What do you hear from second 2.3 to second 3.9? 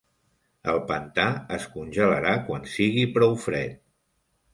quan sigui prou fred.